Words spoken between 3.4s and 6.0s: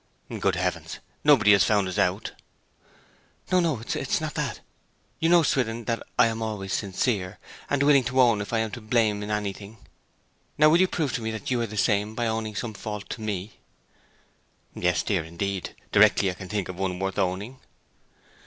'No, no it is not that. You know, Swithin,